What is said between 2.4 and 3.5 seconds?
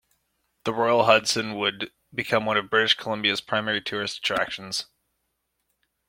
one of British Columbia's